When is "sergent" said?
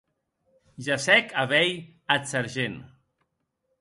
2.33-2.79